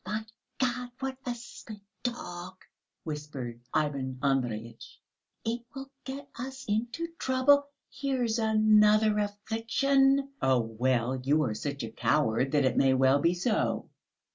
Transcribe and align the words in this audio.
"Oh, 0.03 0.09
my 0.11 0.25
God, 0.57 0.89
what 0.99 1.17
a 1.27 1.35
stupid 1.35 1.79
dog!" 2.01 2.55
whispered 3.03 3.61
Ivan 3.71 4.17
Andreyitch; 4.23 4.99
"it 5.45 5.61
will 5.75 5.91
get 6.05 6.27
us 6.39 6.65
all 6.67 6.73
into 6.75 7.09
trouble. 7.19 7.67
Here's 7.87 8.39
another 8.39 9.19
affliction!" 9.19 10.31
"Oh, 10.41 10.61
well, 10.61 11.21
you 11.23 11.43
are 11.43 11.53
such 11.53 11.83
a 11.83 11.91
coward, 11.91 12.51
that 12.53 12.65
it 12.65 12.77
may 12.77 12.95
well 12.95 13.19
be 13.19 13.35
so." 13.35 13.91